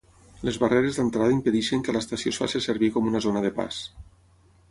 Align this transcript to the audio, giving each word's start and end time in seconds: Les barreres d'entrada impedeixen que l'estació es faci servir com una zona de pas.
Les 0.47 0.55
barreres 0.61 0.95
d'entrada 0.99 1.33
impedeixen 1.35 1.83
que 1.87 1.95
l'estació 1.97 2.33
es 2.35 2.41
faci 2.43 2.61
servir 2.69 2.89
com 2.97 3.11
una 3.13 3.21
zona 3.29 3.45
de 3.47 3.55
pas. 3.61 3.83